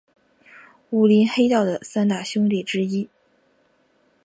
[0.89, 3.07] 武林黑道的三大凶地之一。